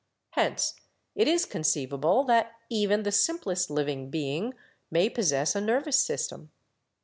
[0.31, 0.73] Hence
[1.13, 4.55] it is conceivable that even the simplest living being
[4.89, 6.49] may possess a nervous sys tem.